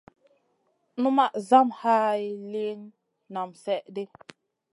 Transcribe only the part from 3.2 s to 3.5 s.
naam